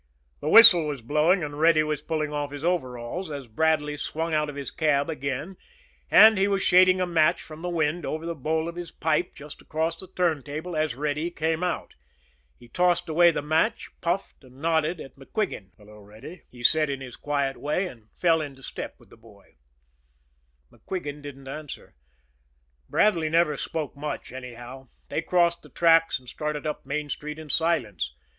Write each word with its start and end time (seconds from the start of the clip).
The 0.39 0.49
whistle 0.49 0.87
was 0.87 1.03
blowing 1.03 1.43
and 1.43 1.59
Reddy 1.59 1.83
was 1.83 2.01
pulling 2.01 2.33
off 2.33 2.49
his 2.49 2.63
overalls, 2.63 3.29
as 3.29 3.45
Bradley 3.45 3.97
swung 3.97 4.33
out 4.33 4.49
of 4.49 4.55
his 4.55 4.71
cab 4.71 5.11
again; 5.11 5.57
and 6.09 6.39
he 6.39 6.47
was 6.47 6.63
shading 6.63 6.99
a 6.99 7.05
match 7.05 7.39
from 7.43 7.61
the 7.61 7.69
wind 7.69 8.03
over 8.03 8.25
the 8.25 8.33
bowl 8.33 8.67
of 8.67 8.75
his 8.77 8.89
pipe 8.89 9.35
just 9.35 9.61
across 9.61 9.95
the 9.95 10.07
turntable, 10.07 10.75
as 10.75 10.95
Reddy 10.95 11.29
came 11.29 11.61
out. 11.63 11.93
He 12.57 12.67
tossed 12.67 13.09
away 13.09 13.29
the 13.29 13.43
match, 13.43 13.91
puffed, 14.01 14.43
and 14.43 14.59
nodded 14.59 14.99
at 14.99 15.17
MacQuigan. 15.17 15.69
"Hello, 15.77 15.99
Reddy," 15.99 16.45
he 16.49 16.63
said 16.63 16.89
in 16.89 16.99
his 16.99 17.15
quiet 17.15 17.55
way, 17.55 17.85
and 17.87 18.09
fell 18.17 18.41
into 18.41 18.63
step 18.63 18.95
with 18.97 19.11
the 19.11 19.17
boy. 19.17 19.57
MacQuigan 20.71 21.21
didn't 21.21 21.47
answer. 21.47 21.93
Bradley 22.89 23.29
never 23.29 23.55
spoke 23.55 23.95
much, 23.95 24.31
anyhow. 24.31 24.87
They 25.09 25.21
crossed 25.21 25.61
the 25.61 25.69
tracks 25.69 26.17
and 26.17 26.27
started 26.27 26.65
up 26.65 26.87
Main 26.87 27.07
Street 27.11 27.37
in 27.37 27.51
silence. 27.51 28.15